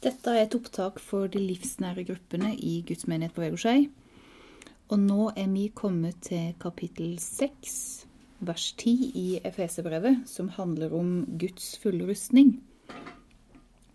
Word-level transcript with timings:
Dette 0.00 0.32
er 0.32 0.46
et 0.46 0.54
opptak 0.56 0.96
for 1.04 1.28
de 1.28 1.40
livsnære 1.44 2.06
gruppene 2.08 2.54
i 2.56 2.78
Guds 2.88 3.04
menighet 3.04 3.34
på 3.36 3.42
Vegårshei. 3.42 3.90
Og 4.88 4.96
nå 5.02 5.26
er 5.36 5.50
vi 5.52 5.66
kommet 5.76 6.22
til 6.24 6.54
kapittel 6.62 7.18
6, 7.20 8.06
vers 8.48 8.70
10 8.80 8.94
i 9.20 9.26
Efeserbrevet, 9.44 10.22
som 10.24 10.48
handler 10.56 10.96
om 10.96 11.12
Guds 11.36 11.74
fulle 11.82 12.08
rustning. 12.08 12.56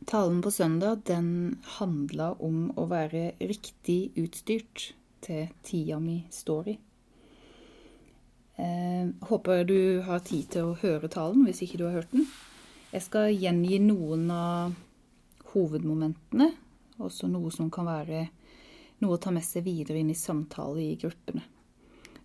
Talen 0.05 0.45
på 0.45 0.53
søndag 0.53 1.01
den 1.09 1.57
handla 1.79 2.35
om 2.37 2.69
å 2.77 2.85
være 2.85 3.31
riktig 3.41 4.13
utstyrt 4.21 4.91
til 5.25 5.49
tida 5.65 5.97
mi 5.99 6.21
står 6.29 6.69
i. 6.69 6.79
Eh, 8.61 9.09
håper 9.25 9.65
du 9.65 9.79
har 10.05 10.21
tid 10.21 10.53
til 10.53 10.69
å 10.69 10.79
høre 10.85 11.09
talen 11.09 11.49
hvis 11.49 11.65
ikke 11.65 11.81
du 11.81 11.89
har 11.89 11.97
hørt 11.97 12.13
den. 12.13 12.29
Jeg 12.93 13.09
skal 13.09 13.33
gjengi 13.33 13.81
noen 13.81 14.29
av 14.31 14.83
hovedmomentene, 15.55 16.51
også 17.01 17.27
noe 17.31 17.51
som 17.51 17.71
kan 17.73 17.87
være 17.89 18.27
noe 19.03 19.17
å 19.17 19.21
ta 19.21 19.33
med 19.33 19.43
seg 19.43 19.65
videre 19.65 19.99
inn 19.99 20.11
i 20.11 20.17
samtale 20.17 20.83
i 20.83 20.95
gruppene. 20.99 21.43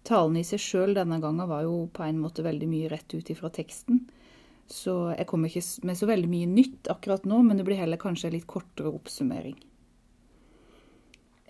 Talen 0.06 0.38
i 0.40 0.46
seg 0.46 0.62
sjøl 0.62 0.94
denne 0.96 1.20
gangen 1.20 1.48
var 1.48 1.66
jo 1.66 1.84
på 1.92 2.04
en 2.06 2.20
måte 2.22 2.44
veldig 2.46 2.68
mye 2.70 2.90
rett 2.92 3.14
ut 3.14 3.30
ifra 3.32 3.50
teksten. 3.52 4.06
Så 4.70 5.12
jeg 5.12 5.26
kommer 5.28 5.50
ikke 5.50 5.86
med 5.86 5.98
så 5.98 6.06
veldig 6.08 6.30
mye 6.30 6.48
nytt 6.48 6.90
akkurat 6.92 7.26
nå, 7.28 7.42
men 7.42 7.58
det 7.58 7.66
blir 7.66 7.80
heller 7.80 8.00
kanskje 8.00 8.30
en 8.30 8.36
litt 8.38 8.48
kortere 8.50 8.92
oppsummering. 8.94 9.58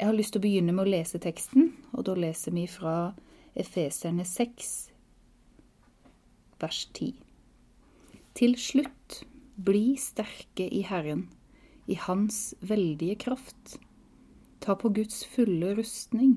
Jeg 0.00 0.08
har 0.08 0.16
lyst 0.16 0.32
til 0.34 0.40
å 0.40 0.46
begynne 0.46 0.72
med 0.72 0.86
å 0.86 0.92
lese 0.94 1.20
teksten, 1.20 1.74
og 1.92 2.06
da 2.08 2.14
leser 2.16 2.56
vi 2.56 2.64
fra 2.70 3.12
Efeserne 3.52 4.24
6, 4.24 4.70
vers 6.62 6.80
10. 6.96 7.12
Til 8.40 8.56
slutt, 8.56 9.20
bli 9.60 9.92
sterke 10.00 10.64
i 10.64 10.80
Herren 10.88 11.26
i 11.90 11.96
Hans 11.98 12.54
veldige 12.60 13.14
kraft. 13.14 13.78
Ta 14.60 14.76
på 14.78 14.88
Guds 14.94 15.24
fulle 15.24 15.74
rustning, 15.74 16.36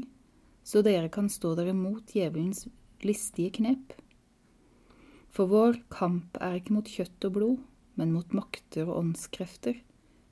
så 0.64 0.82
dere 0.82 1.12
kan 1.14 1.30
stå 1.30 1.54
dere 1.60 1.76
mot 1.78 2.02
djevelens 2.10 2.66
listige 3.06 3.52
knep. 3.60 3.94
For 5.34 5.50
vår 5.52 5.78
kamp 5.94 6.40
er 6.42 6.58
ikke 6.58 6.78
mot 6.78 6.90
kjøtt 6.90 7.28
og 7.30 7.36
blod, 7.38 7.62
men 8.00 8.16
mot 8.16 8.34
makter 8.34 8.88
og 8.88 8.98
åndskrefter, 9.04 9.78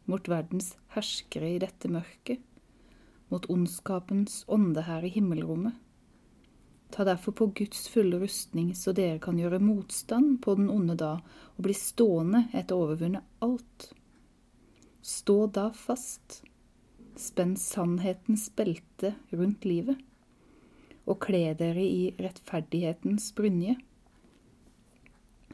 mot 0.10 0.26
verdens 0.30 0.74
herskere 0.96 1.54
i 1.54 1.62
dette 1.62 1.92
mørket, 1.92 2.42
mot 3.30 3.46
ondskapens 3.50 4.42
ånde 4.50 4.88
her 4.90 5.06
i 5.06 5.14
himmelrommet. 5.14 5.78
Ta 6.92 7.06
derfor 7.08 7.38
på 7.38 7.52
Guds 7.62 7.86
fulle 7.94 8.18
rustning, 8.20 8.74
så 8.76 8.92
dere 8.92 9.22
kan 9.24 9.38
gjøre 9.40 9.62
motstand 9.64 10.42
på 10.44 10.58
den 10.58 10.68
onde 10.74 10.98
da 11.00 11.14
og 11.22 11.64
bli 11.64 11.78
stående 11.78 12.48
etter 12.52 12.76
å 12.76 12.88
overvunne 12.90 13.22
alt. 13.46 13.92
Stå 15.02 15.48
da 15.48 15.72
fast, 15.74 16.44
spenn 17.18 17.56
sannhetens 17.58 18.52
belte 18.56 19.16
rundt 19.34 19.66
livet, 19.66 19.98
og 21.10 21.18
kle 21.26 21.56
dere 21.58 21.82
i 21.82 22.12
rettferdighetens 22.22 23.32
brynje. 23.34 23.80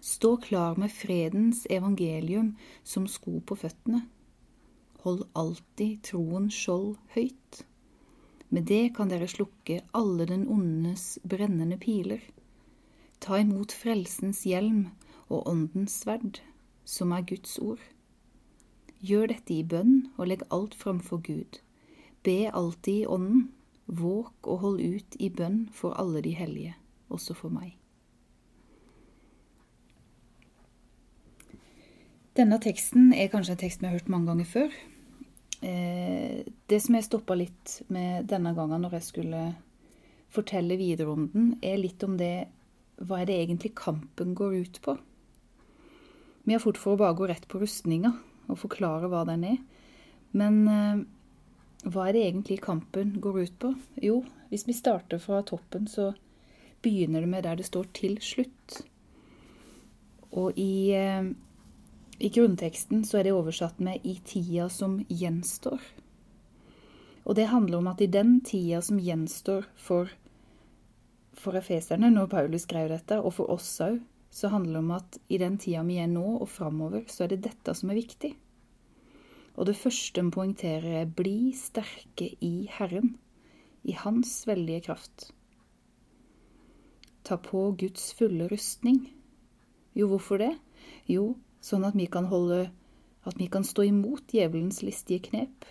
Stå 0.03 0.36
klar 0.44 0.75
med 0.75 0.92
fredens 0.92 1.64
evangelium 1.72 2.58
som 2.84 3.08
sko 3.08 3.40
på 3.40 3.56
føttene. 3.64 4.03
Hold 5.08 5.23
alltid 5.31 6.03
troens 6.12 6.53
skjold 6.53 6.98
høyt. 7.16 7.64
Med 8.52 8.68
det 8.68 8.95
kan 9.00 9.08
dere 9.08 9.31
slukke 9.31 9.80
alle 9.95 10.28
den 10.28 10.44
ondes 10.52 11.18
brennende 11.23 11.80
piler. 11.80 12.20
Ta 13.23 13.40
imot 13.40 13.72
frelsens 13.72 14.44
hjelm 14.48 14.90
og 15.31 15.48
åndens 15.48 16.02
sverd, 16.03 16.42
som 16.84 17.16
er 17.16 17.23
Guds 17.28 17.56
ord. 17.64 17.81
Gjør 19.06 19.30
dette 19.30 19.53
i 19.53 19.64
bønn 19.64 20.08
og 20.17 20.30
legg 20.31 20.44
alt 20.53 20.73
framfor 20.78 21.22
Gud. 21.22 21.59
Be 22.26 22.50
alltid 22.50 23.03
i 23.03 23.06
Ånden. 23.06 23.50
Våk 23.88 24.48
og 24.52 24.64
hold 24.66 24.81
ut 24.84 25.16
i 25.23 25.30
bønn 25.31 25.67
for 25.72 25.95
alle 25.95 26.19
de 26.25 26.34
hellige, 26.35 26.74
også 27.08 27.38
for 27.38 27.53
meg. 27.53 27.78
Denne 32.35 32.59
teksten 32.59 33.13
er 33.16 33.31
kanskje 33.31 33.56
en 33.56 33.62
tekst 33.62 33.80
vi 33.81 33.88
har 33.88 33.96
hørt 33.96 34.12
mange 34.12 34.28
ganger 34.28 34.50
før. 34.50 34.75
Eh, 35.64 36.44
det 36.68 36.81
som 36.84 36.97
jeg 36.97 37.08
stoppa 37.08 37.38
litt 37.40 37.79
med 37.88 38.28
denne 38.29 38.52
gangen 38.58 38.84
når 38.84 39.00
jeg 39.00 39.08
skulle 39.08 39.46
fortelle 40.29 40.78
videre 40.78 41.16
om 41.16 41.29
den, 41.31 41.53
er 41.64 41.79
litt 41.81 42.03
om 42.03 42.18
det 42.19 42.50
Hva 42.97 43.22
er 43.22 43.28
det 43.29 43.35
egentlig 43.38 43.75
kampen 43.78 44.34
går 44.34 44.56
ut 44.66 44.78
på? 44.81 44.97
Vi 46.44 46.53
har 46.56 46.62
fort 46.62 46.79
for 46.81 46.96
å 46.96 47.00
bare 47.00 47.14
gå 47.14 47.28
rett 47.29 47.46
på 47.47 47.59
rustninga 47.62 48.16
og 48.47 48.59
forklare 48.59 49.09
hva 49.12 49.24
den 49.28 49.44
er. 49.47 49.58
Men 50.38 50.59
eh, 50.72 51.02
hva 51.88 52.08
er 52.08 52.18
det 52.18 52.24
egentlig 52.25 52.62
kampen 52.63 53.18
går 53.22 53.41
ut 53.44 53.59
på? 53.59 53.74
Jo, 54.03 54.22
hvis 54.50 54.68
vi 54.68 54.75
starter 54.75 55.22
fra 55.22 55.41
toppen, 55.46 55.88
så 55.88 56.13
begynner 56.84 57.22
det 57.22 57.30
med 57.30 57.44
der 57.44 57.56
det 57.56 57.66
står 57.66 57.85
'til 57.94 58.18
slutt'. 58.19 58.81
Og 60.31 60.58
i, 60.58 60.91
eh, 60.91 61.31
i 62.19 62.30
grunnteksten 62.30 63.06
så 63.06 63.19
er 63.19 63.24
det 63.24 63.34
oversatt 63.34 63.80
med 63.80 64.00
'i 64.03 64.19
tida 64.25 64.69
som 64.69 65.00
gjenstår'. 65.09 65.81
Og 67.25 67.35
det 67.35 67.47
handler 67.47 67.78
om 67.78 67.88
at 67.88 68.02
i 68.02 68.06
den 68.08 68.41
tida 68.41 68.81
som 68.81 69.00
gjenstår 69.00 69.66
for, 69.75 70.08
for 71.34 71.52
efeserne, 71.52 72.09
når 72.09 72.25
Paulus 72.25 72.62
skrev 72.62 72.90
dette, 72.90 73.22
og 73.22 73.34
for 73.34 73.52
oss 73.52 73.81
òg, 73.81 74.00
så 74.38 74.52
handler 74.53 74.78
det 74.78 74.84
om 74.84 74.92
at 74.94 75.18
i 75.34 75.40
den 75.42 75.56
tida 75.58 75.81
vi 75.88 75.96
er 75.98 76.09
nå 76.12 76.25
og 76.38 76.50
framover, 76.53 77.08
så 77.09 77.25
er 77.25 77.34
det 77.34 77.46
dette 77.48 77.74
som 77.74 77.90
er 77.90 77.98
viktig. 77.98 78.36
Og 79.58 79.66
det 79.66 79.80
første 79.80 80.22
vi 80.22 80.34
poengterer, 80.36 81.02
er 81.02 81.09
bli 81.09 81.56
sterke 81.58 82.30
i 82.46 82.68
Herren, 82.70 83.16
i 83.81 83.96
Hans 83.97 84.44
veldige 84.46 84.84
kraft. 84.92 85.31
Ta 87.26 87.40
på 87.42 87.72
Guds 87.81 88.12
fulle 88.20 88.46
rustning. 88.52 89.08
Jo, 89.97 90.12
hvorfor 90.12 90.44
det? 90.44 90.53
Jo, 91.09 91.31
sånn 91.64 91.88
at 91.88 91.97
vi 91.97 92.06
kan 92.12 92.30
holde 92.30 92.68
At 93.28 93.36
vi 93.42 93.50
kan 93.52 93.66
stå 93.68 93.84
imot 93.84 94.30
djevelens 94.31 94.78
listige 94.88 95.20
knep. 95.26 95.66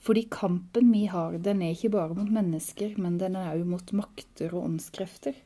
Fordi 0.00 0.22
kampen 0.32 0.88
vi 0.88 1.02
har, 1.12 1.34
den 1.44 1.60
er 1.60 1.74
ikke 1.74 1.90
bare 1.92 2.16
mot 2.16 2.30
mennesker, 2.32 2.94
men 2.96 3.18
den 3.20 3.36
er 3.36 3.50
òg 3.52 3.66
mot 3.68 3.92
makter 3.92 4.54
og 4.54 4.64
åndskrefter. 4.70 5.36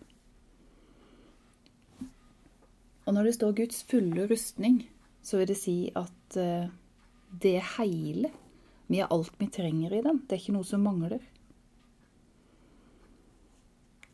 Og 3.11 3.17
når 3.17 3.27
det 3.27 3.35
står 3.35 3.57
Guds 3.59 3.83
fulle 3.91 4.29
rustning, 4.31 4.85
så 5.19 5.41
vil 5.41 5.49
det 5.51 5.57
si 5.59 5.75
at 5.99 6.37
uh, 6.39 6.71
det 7.43 7.57
er 7.59 7.67
hele. 7.81 8.31
Vi 8.87 9.01
har 9.03 9.11
alt 9.11 9.35
vi 9.41 9.49
trenger 9.51 9.97
i 9.99 10.03
den. 10.05 10.21
Det 10.23 10.37
er 10.37 10.43
ikke 10.45 10.55
noe 10.55 10.69
som 10.69 10.87
mangler. 10.87 11.19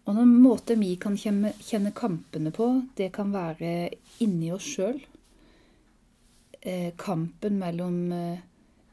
Og 0.06 0.16
noen 0.16 0.32
måter 0.40 0.80
vi 0.80 0.94
kan 0.96 1.16
kjenne 1.20 1.92
kampene 1.92 2.54
på, 2.56 2.70
det 2.96 3.10
kan 3.12 3.36
være 3.36 3.90
inni 4.24 4.48
oss 4.56 4.64
sjøl. 4.78 5.00
Eh, 6.60 6.92
kampen 6.96 7.60
mellom 7.60 7.96
eh, 8.16 8.44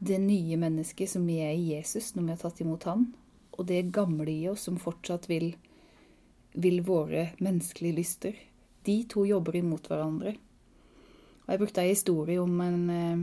det 0.04 0.20
nye 0.20 0.58
mennesket 0.60 1.16
som 1.16 1.24
vi 1.30 1.40
er 1.46 1.56
i 1.56 1.78
Jesus 1.78 2.12
når 2.16 2.26
vi 2.26 2.34
har 2.34 2.42
tatt 2.42 2.64
imot 2.66 2.88
Han, 2.90 3.06
og 3.56 3.68
det 3.70 3.86
gamle 3.96 4.28
i 4.34 4.50
oss 4.52 4.68
som 4.68 4.82
fortsatt 4.82 5.30
vil, 5.32 5.54
vil 6.60 6.82
våre 6.84 7.30
menneskelige 7.40 8.02
lyster. 8.02 8.42
De 8.84 8.98
to 9.10 9.24
jobber 9.28 9.56
imot 9.56 9.88
hverandre. 9.88 10.36
Og 11.44 11.50
Jeg 11.52 11.60
brukte 11.60 11.82
en 11.82 11.92
historie 11.92 12.42
om 12.42 12.62
en, 12.62 12.90
eh, 12.90 13.18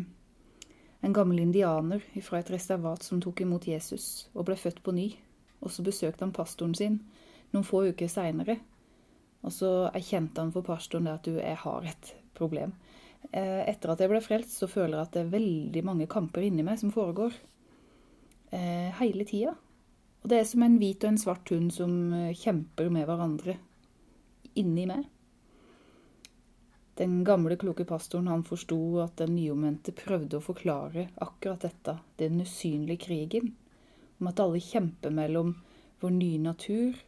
en 1.03 1.13
gammel 1.13 1.41
indianer 1.41 2.01
fra 2.23 2.39
et 2.39 2.51
reservat 2.51 3.03
som 3.03 3.21
tok 3.21 3.41
imot 3.41 3.65
Jesus 3.65 4.29
og 4.35 4.47
ble 4.47 4.57
født 4.57 4.83
på 4.83 4.93
ny. 4.93 5.17
Og 5.63 5.71
så 5.71 5.83
besøkte 5.83 6.25
han 6.25 6.33
pastoren 6.33 6.75
sin 6.75 7.01
noen 7.53 7.65
få 7.65 7.89
uker 7.93 8.09
seinere. 8.09 8.59
Og 9.43 9.53
så 9.53 9.91
erkjente 9.95 10.41
han 10.41 10.53
for 10.53 10.63
pastoren 10.63 11.09
at 11.09 11.25
du, 11.25 11.37
jeg 11.37 11.57
har 11.57 11.83
et 11.85 12.15
problem. 12.35 12.73
Eh, 13.33 13.69
etter 13.69 13.91
at 13.91 14.01
jeg 14.01 14.09
ble 14.09 14.21
frelst, 14.21 14.57
så 14.57 14.69
føler 14.69 14.99
jeg 14.99 15.07
at 15.07 15.13
det 15.13 15.21
er 15.25 15.39
veldig 15.39 15.85
mange 15.85 16.07
kamper 16.07 16.43
inni 16.43 16.63
meg 16.63 16.79
som 16.79 16.93
foregår. 16.93 17.33
Eh, 18.53 18.93
hele 19.01 19.25
tida. 19.25 19.57
Og 20.23 20.29
det 20.29 20.39
er 20.41 20.45
som 20.45 20.63
en 20.63 20.77
hvit 20.79 21.05
og 21.05 21.15
en 21.15 21.19
svart 21.19 21.49
hund 21.49 21.73
som 21.73 22.13
kjemper 22.37 22.91
med 22.93 23.07
hverandre 23.09 23.57
inni 24.55 24.85
meg. 24.89 25.07
Den 27.01 27.25
gamle, 27.25 27.57
kloke 27.57 27.87
pastoren 27.89 28.27
han 28.29 28.43
forsto 28.45 28.77
at 29.01 29.15
den 29.17 29.31
nyomvendte 29.33 29.95
prøvde 29.97 30.37
å 30.37 30.45
forklare 30.45 31.07
akkurat 31.25 31.63
dette, 31.65 31.95
den 32.21 32.43
usynlige 32.45 33.07
krigen, 33.07 33.55
om 34.19 34.29
at 34.29 34.43
alle 34.45 34.61
kjemper 34.61 35.15
mellom 35.17 35.55
vår 36.03 36.13
nye 36.13 36.43
natur, 36.43 36.99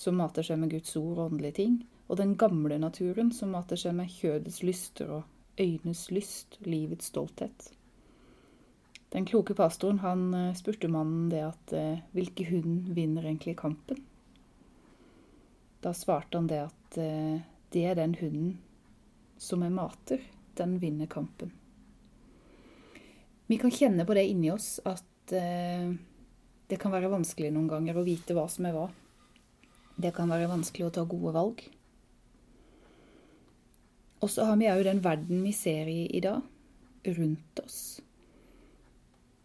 som 0.00 0.16
mater 0.16 0.48
seg 0.48 0.62
med 0.62 0.72
Guds 0.72 0.96
ord 0.96 1.18
og 1.18 1.26
åndelige 1.26 1.58
ting, 1.58 1.76
og 2.08 2.22
den 2.22 2.32
gamle 2.40 2.80
naturen, 2.80 3.34
som 3.36 3.52
mater 3.52 3.82
seg 3.84 3.98
med 4.00 4.08
kjødets 4.16 4.62
lyster 4.64 5.12
og 5.18 5.60
øynes 5.60 6.06
lyst, 6.08 6.56
livets 6.64 7.12
stolthet. 7.12 7.68
Den 9.12 9.28
kloke 9.28 9.52
pastoren 9.52 10.00
han 10.00 10.26
eh, 10.32 10.56
spurte 10.56 10.88
mannen 10.88 11.28
det 11.28 11.44
at 11.50 11.76
eh, 11.76 12.00
hvilke 12.16 12.48
hund 12.48 12.94
vinner 12.96 13.28
egentlig 13.28 13.58
kampen? 13.60 14.00
Da 15.84 15.92
svarte 15.92 16.40
han 16.40 16.48
det 16.48 16.64
at 16.64 17.02
eh, 17.04 17.42
det 17.76 17.88
er 17.92 18.00
den 18.00 18.16
hunden 18.16 18.54
som 19.42 19.64
er 19.66 19.74
mater, 19.74 20.22
den 20.54 20.78
vinner 20.78 21.10
kampen. 21.10 21.50
Vi 23.46 23.58
kan 23.58 23.74
kjenne 23.74 24.06
på 24.06 24.14
det 24.14 24.28
inni 24.30 24.52
oss 24.52 24.76
at 24.86 25.34
eh, 25.34 25.90
det 26.70 26.78
kan 26.80 26.94
være 26.94 27.10
vanskelig 27.12 27.50
noen 27.52 27.68
ganger 27.68 27.98
å 27.98 28.04
vite 28.06 28.36
hva 28.36 28.46
som 28.48 28.68
er 28.68 28.76
hva. 28.76 28.86
Det 29.98 30.14
kan 30.16 30.30
være 30.30 30.48
vanskelig 30.48 30.86
å 30.86 30.94
ta 30.94 31.04
gode 31.04 31.34
valg. 31.34 31.64
Og 34.22 34.30
så 34.30 34.46
har 34.46 34.56
vi 34.60 34.70
òg 34.70 34.84
den 34.86 35.02
verden 35.02 35.42
vi 35.42 35.52
ser 35.56 35.90
i 35.90 36.06
i 36.14 36.22
dag, 36.22 36.40
rundt 37.18 37.62
oss. 37.64 37.80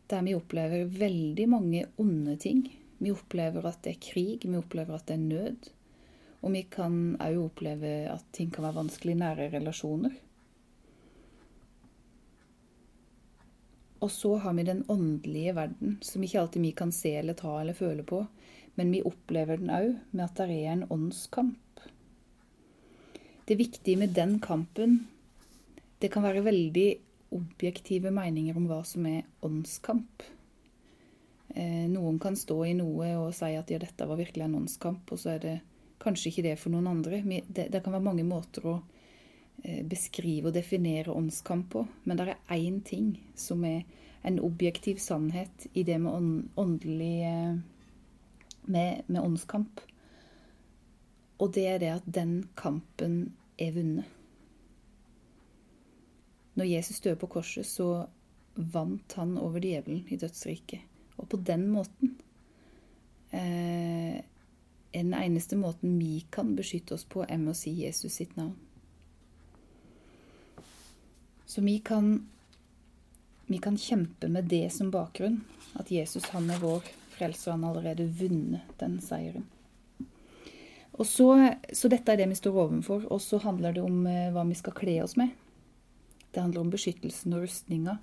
Der 0.07 0.21
vi 0.23 0.37
opplever 0.37 0.85
veldig 0.87 1.47
mange 1.49 1.87
onde 1.99 2.37
ting. 2.39 2.61
Vi 3.01 3.11
opplever 3.11 3.65
at 3.65 3.81
det 3.83 3.95
er 3.95 4.05
krig, 4.07 4.45
vi 4.45 4.61
opplever 4.61 4.95
at 4.95 5.09
det 5.09 5.17
er 5.17 5.25
nød. 5.25 5.71
Og 6.45 6.53
vi 6.53 6.63
kan 6.69 7.17
òg 7.23 7.39
oppleve 7.41 7.93
at 8.11 8.25
ting 8.35 8.51
kan 8.53 8.67
være 8.67 8.79
vanskelig 8.83 9.15
i 9.15 9.19
nære 9.21 9.49
relasjoner. 9.55 10.15
Og 13.97 14.11
så 14.13 14.35
har 14.37 14.53
vi 14.53 14.63
den 14.63 14.83
åndelige 14.87 15.55
verden, 15.57 15.97
som 16.05 16.23
ikke 16.23 16.39
alltid 16.43 16.61
vi 16.61 16.71
kan 16.77 16.91
se 16.93 17.15
eller 17.17 17.33
ta 17.33 17.55
eller 17.61 17.73
føle 17.73 18.05
på, 18.05 18.21
men 18.77 18.91
vi 18.93 19.01
opplever 19.01 19.57
den 19.57 19.73
òg 19.73 19.95
med 20.11 20.23
at 20.27 20.37
det 20.37 20.53
er 20.53 20.75
en 20.75 20.85
åndskamp. 20.93 21.81
Det 23.47 23.57
viktige 23.57 23.97
med 23.97 24.13
den 24.13 24.39
kampen 24.39 25.07
Det 26.01 26.11
kan 26.13 26.21
være 26.21 26.43
veldig 26.45 26.97
objektive 27.33 28.11
meninger 28.13 28.57
om 28.59 28.67
hva 28.69 28.83
som 28.85 29.05
er 29.09 29.23
åndskamp. 29.41 30.21
Eh, 31.55 31.87
noen 31.89 32.19
kan 32.21 32.35
stå 32.37 32.57
i 32.67 32.75
noe 32.77 33.07
og 33.17 33.31
si 33.33 33.49
at 33.57 33.71
ja, 33.73 33.79
dette 33.81 34.05
var 34.05 34.19
virkelig 34.19 34.45
en 34.45 34.59
åndskamp, 34.59 35.09
og 35.09 35.17
så 35.17 35.31
er 35.33 35.41
det 35.41 35.55
kanskje 36.01 36.31
ikke 36.31 36.45
det 36.49 36.57
for 36.61 36.73
noen 36.73 36.89
andre. 36.91 37.21
Det, 37.25 37.69
det 37.73 37.81
kan 37.83 37.95
være 37.95 38.07
mange 38.07 38.25
måter 38.27 38.67
å 38.67 38.75
eh, 39.63 39.83
beskrive 39.87 40.51
og 40.51 40.57
definere 40.57 41.15
åndskamp 41.15 41.71
på, 41.73 41.85
men 42.05 42.19
det 42.19 42.29
er 42.33 42.57
én 42.57 42.81
ting 42.85 43.15
som 43.35 43.65
er 43.67 43.83
en 44.27 44.39
objektiv 44.43 44.99
sannhet 44.99 45.67
i 45.73 45.85
det 45.87 45.97
med 46.03 46.49
åndelig 46.59 47.15
eh, 47.29 47.57
med, 48.67 49.01
med 49.07 49.21
åndskamp. 49.21 49.81
Og 51.37 51.53
det 51.53 51.65
er 51.69 51.81
det 51.81 51.91
at 51.93 52.05
den 52.09 52.39
kampen 52.57 53.19
er 53.61 53.73
vunnet. 53.75 54.13
Når 56.57 56.65
Jesus 56.65 56.99
døde 56.99 57.19
på 57.21 57.29
korset, 57.29 57.65
så 57.69 58.07
vant 58.55 59.13
han 59.13 59.35
over 59.37 59.61
djevelen 59.61 60.07
i 60.09 60.17
dødsriket. 60.17 60.81
Og 61.17 61.29
på 61.29 61.37
den 61.45 61.67
måten 61.69 62.15
eh, 63.29 64.17
den 65.03 65.13
eneste 65.17 65.57
måten 65.59 65.97
vi 65.99 66.25
kan 66.33 66.55
beskytte 66.55 66.95
oss 66.97 67.05
på, 67.05 67.23
er 67.23 67.39
med 67.41 67.53
å 67.53 67.57
si 67.57 67.73
Jesus 67.81 68.19
sitt 68.19 68.35
navn. 68.37 68.55
Så 71.47 71.61
vi 71.63 71.77
kan, 71.79 72.27
vi 73.45 73.57
kan 73.63 73.77
kjempe 73.77 74.27
med 74.27 74.49
det 74.51 74.67
som 74.75 74.91
bakgrunn. 74.91 75.41
At 75.79 75.91
Jesus, 75.91 76.25
han 76.33 76.49
er 76.51 76.59
vår 76.59 76.83
frelser, 77.15 77.53
han 77.55 77.63
har 77.63 77.75
allerede 77.77 78.09
vunnet 78.19 78.73
den 78.81 78.99
seieren. 79.01 79.47
Og 80.97 81.05
så, 81.05 81.29
så 81.73 81.89
dette 81.93 82.11
er 82.11 82.19
det 82.19 82.29
vi 82.31 82.39
står 82.39 82.57
overfor. 82.65 83.05
Og 83.13 83.21
så 83.21 83.39
handler 83.43 83.75
det 83.75 83.83
om 83.85 84.01
eh, 84.09 84.31
hva 84.33 84.43
vi 84.49 84.57
skal 84.57 84.75
kle 84.77 84.97
oss 85.03 85.15
med. 85.19 85.31
Det 86.33 86.41
handler 86.41 86.65
om 86.65 86.73
beskyttelsen 86.73 87.35
og 87.37 87.45
rustninga. 87.45 87.97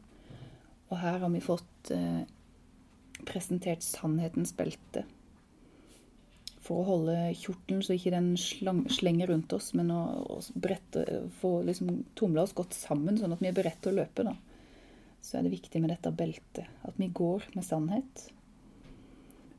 Og 0.91 1.01
her 1.03 1.19
har 1.23 1.33
vi 1.35 1.43
fått 1.43 1.91
eh, 1.95 2.23
presentert 3.27 3.83
sannhetens 3.85 4.55
belte. 4.57 5.05
For 6.65 6.81
å 6.81 6.87
holde 6.89 7.15
kjortelen 7.37 7.83
så 7.85 7.93
ikke 7.93 8.15
den 8.15 8.31
slang, 8.41 8.85
slenger 8.93 9.29
rundt 9.29 9.53
oss, 9.53 9.73
men 9.77 9.91
å, 9.93 10.01
å 10.37 10.39
brette, 10.57 11.05
få 11.41 11.59
liksom 11.67 11.91
tumla 12.17 12.47
oss 12.47 12.55
godt 12.57 12.77
sammen, 12.77 13.19
sånn 13.21 13.35
at 13.37 13.43
vi 13.45 13.51
er 13.51 13.57
beredt 13.57 13.83
til 13.85 13.93
å 13.93 13.99
løpe. 13.99 14.25
da. 14.25 14.33
Så 15.25 15.37
er 15.37 15.45
det 15.45 15.53
viktig 15.53 15.83
med 15.83 15.93
dette 15.93 16.13
beltet. 16.13 16.71
At 16.89 16.97
vi 17.01 17.11
går 17.13 17.51
med 17.53 17.67
sannhet. 17.69 18.25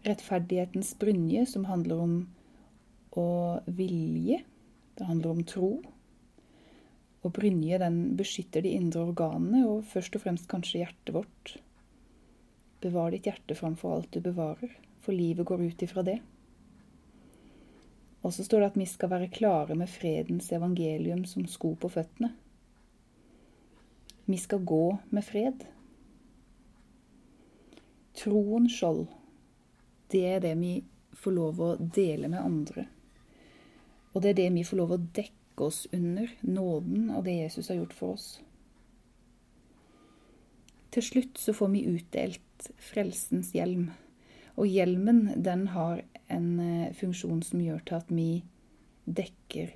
Rettferdighetens 0.05 0.95
brynje, 1.01 1.45
som 1.49 1.69
handler 1.69 2.01
om 2.01 2.17
å 3.21 3.29
vilje. 3.65 4.41
Det 4.97 5.05
handler 5.05 5.35
om 5.35 5.45
tro. 5.45 5.71
Og 7.25 7.33
brynje 7.33 7.81
den 7.81 8.01
beskytter 8.17 8.65
de 8.65 8.75
indre 8.77 9.05
organene, 9.11 9.65
og 9.69 9.85
først 9.93 10.17
og 10.17 10.25
fremst 10.25 10.49
kanskje 10.49 10.83
hjertet 10.83 11.13
vårt. 11.13 11.57
Bevar 12.81 13.13
ditt 13.13 13.29
hjerte 13.29 13.57
framfor 13.57 13.95
alt 13.95 14.13
du 14.13 14.21
bevarer, 14.25 14.73
for 15.01 15.13
livet 15.13 15.45
går 15.49 15.69
ut 15.69 15.85
ifra 15.85 16.05
det. 16.05 16.19
Og 18.25 18.33
så 18.33 18.43
står 18.43 18.63
det 18.63 18.71
at 18.71 18.79
vi 18.81 18.87
skal 18.89 19.11
være 19.11 19.29
klare 19.29 19.75
med 19.77 19.91
fredens 19.91 20.49
evangelium 20.55 21.25
som 21.29 21.45
sko 21.45 21.75
på 21.77 21.91
føttene. 21.93 22.31
Vi 24.25 24.37
skal 24.41 24.65
gå 24.65 24.97
med 25.13 25.23
fred. 25.23 25.67
Troen 28.17 28.65
skjold, 28.71 29.05
det 30.09 30.23
er 30.25 30.41
det 30.41 30.55
vi 30.57 30.73
får 31.13 31.35
lov 31.35 31.61
å 31.61 31.71
dele 31.77 32.31
med 32.31 32.41
andre. 32.41 32.87
Og 34.15 34.23
det 34.23 34.31
er 34.31 34.39
det 34.39 34.49
vi 34.55 34.65
får 34.65 34.79
lov 34.79 34.95
å 34.95 35.03
dekke 35.19 35.67
oss 35.67 35.83
under 35.93 36.31
nåden 36.41 37.11
og 37.11 37.27
det 37.27 37.37
Jesus 37.43 37.69
har 37.69 37.77
gjort 37.77 37.93
for 37.93 38.15
oss. 38.15 38.27
Til 40.95 41.03
slutt 41.03 41.37
så 41.37 41.53
får 41.53 41.71
vi 41.75 41.85
utdelt 41.91 42.71
frelsens 42.79 43.51
hjelm. 43.53 43.89
Og 44.55 44.67
hjelmen 44.71 45.33
den 45.43 45.67
har 45.73 46.03
en 46.31 46.59
eh, 46.59 46.93
funksjon 46.95 47.41
som 47.43 47.61
gjør 47.61 47.81
til 47.85 47.97
at 47.99 48.11
vi 48.13 48.29
dekker 49.05 49.73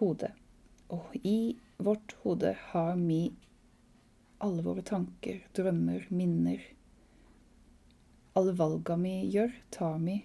hodet. 0.00 0.32
Og 0.92 1.14
i 1.22 1.56
vårt 1.76 2.14
hode 2.22 2.54
har 2.70 2.94
vi 3.00 3.22
alle 4.44 4.62
våre 4.62 4.84
tanker, 4.84 5.40
drømmer, 5.56 6.06
minner. 6.08 6.60
Alle 8.36 8.52
valga 8.52 8.96
vi 9.00 9.14
gjør, 9.32 9.52
tar 9.70 9.98
vi 10.02 10.18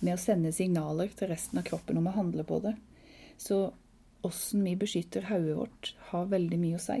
med 0.00 0.16
å 0.16 0.20
sende 0.20 0.52
signaler 0.56 1.12
til 1.16 1.30
resten 1.30 1.60
av 1.60 1.66
kroppen 1.68 2.00
om 2.00 2.08
å 2.08 2.16
handle 2.16 2.44
på 2.48 2.58
det. 2.64 2.74
Så 3.38 3.68
åssen 4.26 4.64
vi 4.64 4.74
beskytter 4.80 5.28
hodet 5.28 5.56
vårt, 5.56 5.94
har 6.10 6.32
veldig 6.32 6.58
mye 6.60 6.80
å 6.80 6.82
si. 6.82 6.98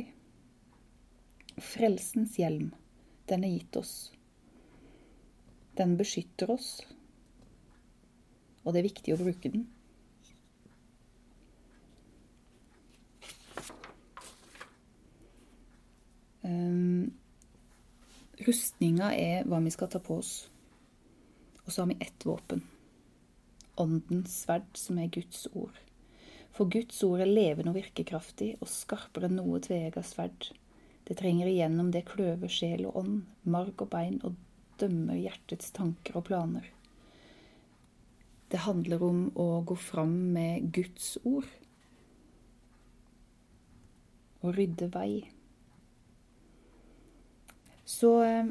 Frelsens 1.60 2.38
hjelm, 2.40 2.70
den 3.28 3.44
er 3.44 3.56
gitt 3.56 3.80
oss. 3.80 3.94
Den 5.78 5.96
beskytter 5.96 6.50
oss, 6.50 6.80
og 8.64 8.74
det 8.74 8.80
er 8.80 8.88
viktig 8.90 9.14
å 9.14 9.20
bruke 9.20 9.52
den. 9.52 9.68
Um, 16.42 17.12
rustninga 18.42 19.12
er 19.14 19.46
hva 19.48 19.60
vi 19.64 19.72
skal 19.72 19.90
ta 19.92 20.00
på 20.02 20.18
oss. 20.20 20.34
Og 21.64 21.72
så 21.72 21.82
har 21.82 21.90
vi 21.92 22.00
ett 22.00 22.26
våpen. 22.26 22.64
Åndens 23.80 24.42
sverd, 24.42 24.68
som 24.74 24.98
er 24.98 25.12
Guds 25.14 25.46
ord. 25.54 25.76
For 26.56 26.68
Guds 26.68 26.98
ord 27.06 27.22
er 27.22 27.30
levende 27.30 27.70
og 27.72 27.78
virkekraftig 27.78 28.56
og 28.58 28.68
skarpere 28.68 29.30
enn 29.30 29.38
noe 29.38 29.60
tveegga 29.62 30.02
sverd. 30.04 30.50
Det 31.06 31.16
trenger 31.18 31.48
igjennom 31.48 31.92
det 31.94 32.08
kløver 32.10 32.50
sjel 32.50 32.88
og 32.90 32.98
ånd, 33.00 33.20
marg 33.48 33.80
og 33.80 33.88
bein, 33.92 34.18
og 34.26 34.34
dømmer 34.80 35.18
hjertets 35.20 35.72
tanker 35.76 36.18
og 36.20 36.26
planer. 36.28 36.68
Det 38.50 38.64
handler 38.66 39.02
om 39.06 39.26
å 39.38 39.48
gå 39.62 39.76
fram 39.78 40.14
med 40.34 40.70
Guds 40.74 41.14
ord 41.22 41.46
og 44.40 44.56
rydde 44.56 44.88
vei. 44.90 45.12
Så 47.90 48.22
eh, 48.24 48.46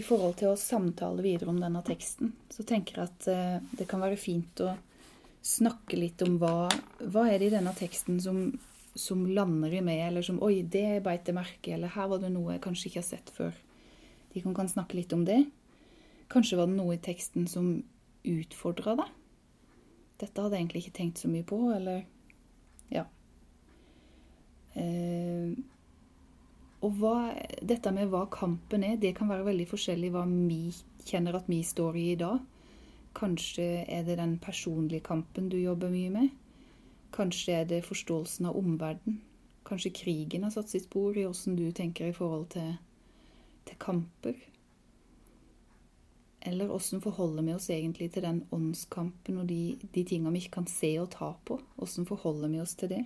i 0.00 0.02
forhold 0.02 0.38
til 0.40 0.52
å 0.52 0.58
samtale 0.58 1.22
videre 1.24 1.52
om 1.52 1.60
denne 1.60 1.82
teksten, 1.86 2.32
så 2.48 2.64
tenker 2.66 2.98
jeg 2.98 3.10
at 3.10 3.28
eh, 3.30 3.56
det 3.78 3.86
kan 3.88 4.00
være 4.02 4.18
fint 4.20 4.62
å 4.64 4.72
snakke 5.44 5.98
litt 5.98 6.22
om 6.24 6.38
hva, 6.40 6.68
hva 7.04 7.26
er 7.28 7.38
det 7.38 7.50
i 7.50 7.54
denne 7.54 7.74
teksten 7.76 8.18
som, 8.20 8.40
som 8.98 9.26
lander 9.28 9.76
i 9.76 9.82
meg, 9.84 10.02
eller 10.08 10.24
som 10.24 10.40
Oi, 10.44 10.62
det 10.64 11.02
beit 11.04 11.28
jeg 11.28 11.36
merke 11.36 11.76
eller 11.76 11.92
her 11.94 12.08
var 12.10 12.22
det 12.22 12.32
noe 12.34 12.56
jeg 12.56 12.64
kanskje 12.64 12.90
ikke 12.90 13.02
har 13.02 13.08
sett 13.10 13.32
før. 13.36 13.54
De 14.32 14.42
kan, 14.44 14.72
snakke 14.72 14.98
litt 14.98 15.12
om 15.16 15.24
det. 15.28 15.40
Kanskje 16.28 16.58
var 16.58 16.68
det 16.68 16.76
noe 16.76 16.96
i 16.96 17.02
teksten 17.02 17.46
som 17.48 17.70
utfordra 18.28 18.96
deg. 18.98 19.14
Dette 20.18 20.42
hadde 20.42 20.56
jeg 20.56 20.64
egentlig 20.64 20.82
ikke 20.84 20.98
tenkt 20.98 21.22
så 21.22 21.30
mye 21.30 21.46
på, 21.46 21.60
eller 21.72 22.04
Ja. 22.92 23.04
Eh, 24.74 25.54
og 26.78 26.94
hva, 27.00 27.32
dette 27.66 27.90
med 27.90 28.10
hva 28.12 28.28
kampen 28.30 28.84
er, 28.86 28.96
det 28.96 29.16
kan 29.18 29.30
være 29.30 29.48
veldig 29.48 29.66
forskjellig 29.66 30.12
hva 30.14 30.22
vi 30.28 30.68
kjenner 31.08 31.34
at 31.34 31.48
vi 31.50 31.62
står 31.66 31.96
i 31.98 32.04
i 32.12 32.18
dag. 32.20 32.38
Kanskje 33.18 33.84
er 33.88 34.04
det 34.06 34.18
den 34.20 34.36
personlige 34.38 35.02
kampen 35.08 35.48
du 35.50 35.56
jobber 35.58 35.90
mye 35.90 36.12
med. 36.14 36.28
Kanskje 37.14 37.56
er 37.62 37.64
det 37.66 37.86
forståelsen 37.86 38.46
av 38.46 38.58
omverdenen. 38.60 39.22
Kanskje 39.66 39.92
krigen 39.92 40.46
har 40.46 40.52
satt 40.54 40.70
sitt 40.70 40.86
spor 40.86 41.16
i 41.18 41.26
åssen 41.28 41.56
du 41.58 41.66
tenker 41.72 42.08
i 42.08 42.16
forhold 42.16 42.46
til, 42.54 42.76
til 43.66 43.76
kamper. 43.82 44.38
Eller 46.40 46.70
åssen 46.70 47.00
forholder 47.00 47.42
vi 47.42 47.54
oss 47.54 47.70
egentlig 47.70 48.12
til 48.14 48.22
den 48.22 48.44
åndskampen 48.54 49.40
og 49.42 49.46
de, 49.50 49.78
de 49.82 50.04
tingene 50.06 50.32
vi 50.34 50.44
ikke 50.44 50.60
kan 50.60 50.68
se 50.70 50.92
og 51.02 51.10
ta 51.14 51.32
på? 51.44 51.58
Åssen 51.82 52.06
forholder 52.06 52.52
vi 52.52 52.60
oss 52.62 52.76
til 52.78 52.92
det? 52.92 53.04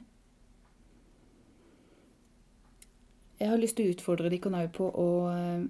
Jeg 3.41 3.51
har 3.51 3.59
lyst 3.59 3.79
til 3.79 3.89
å 3.89 3.95
utfordre 3.97 4.31
dere 4.31 4.53
òg 4.61 4.69
på 4.77 4.87
å 4.87 5.09
eh, 5.33 5.65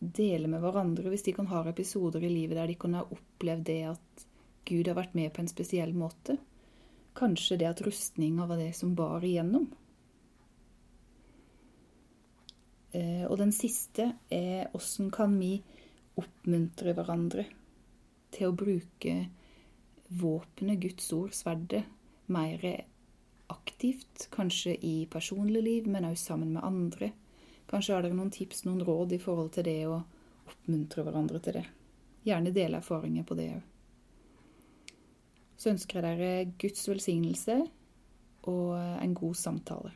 dele 0.00 0.50
med 0.52 0.60
hverandre 0.60 1.08
hvis 1.12 1.24
de 1.28 1.32
kan 1.36 1.48
ha 1.48 1.62
episoder 1.70 2.26
i 2.26 2.32
livet 2.32 2.58
der 2.58 2.68
de 2.68 2.76
kan 2.76 2.98
ha 2.98 3.06
opplevd 3.06 3.64
det 3.70 3.80
at 3.94 4.26
Gud 4.66 4.90
har 4.90 4.98
vært 4.98 5.14
med 5.16 5.30
på 5.32 5.40
en 5.40 5.48
spesiell 5.48 5.94
måte. 5.96 6.36
Kanskje 7.16 7.56
det 7.62 7.70
at 7.70 7.80
rustninga 7.86 8.48
var 8.50 8.58
det 8.60 8.72
som 8.76 8.96
bar 8.98 9.24
igjennom. 9.24 9.70
Eh, 12.92 13.24
og 13.30 13.38
den 13.40 13.54
siste 13.54 14.10
er 14.32 14.74
åssen 14.76 15.08
kan 15.14 15.38
vi 15.40 15.60
oppmuntre 16.20 16.94
hverandre 16.96 17.46
til 18.34 18.50
å 18.50 18.56
bruke 18.56 19.14
våpenet, 20.08 20.80
Guds 20.80 21.08
ord, 21.16 21.34
sverdet, 21.34 21.84
mer 22.32 22.62
aktivt. 23.52 24.28
Kanskje 24.34 24.76
i 24.86 24.96
personlig 25.10 25.62
liv, 25.62 25.88
men 25.90 26.08
også 26.08 26.32
sammen 26.32 26.54
med 26.56 26.64
andre. 26.64 27.12
Kanskje 27.70 27.96
har 27.96 28.04
dere 28.04 28.16
noen 28.16 28.32
tips, 28.34 28.64
noen 28.66 28.84
råd 28.86 29.16
i 29.16 29.22
forhold 29.22 29.52
til 29.56 29.66
det 29.66 29.80
å 29.90 30.00
oppmuntre 30.46 31.02
hverandre 31.06 31.42
til 31.42 31.58
det. 31.58 31.64
Gjerne 32.26 32.54
dele 32.54 32.80
erfaringer 32.82 33.26
på 33.26 33.38
det 33.38 33.50
òg. 33.56 33.64
Så 35.56 35.72
ønsker 35.72 36.04
jeg 36.04 36.18
dere 36.20 36.56
Guds 36.60 36.82
velsignelse 36.88 37.60
og 38.50 38.74
en 38.76 39.14
god 39.16 39.38
samtale. 39.40 39.94